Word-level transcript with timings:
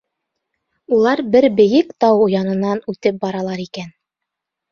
Улар 0.95 1.21
бер 1.35 1.45
бейек 1.59 1.91
тау 2.05 2.25
янынан 2.35 2.81
үтеп 2.95 3.19
баралар 3.27 3.61
икән. 3.67 3.93